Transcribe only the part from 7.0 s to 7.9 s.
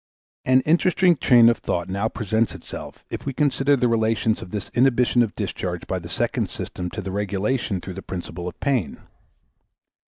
the regulation